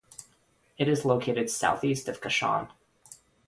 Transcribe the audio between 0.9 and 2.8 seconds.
located south-east of Kashan.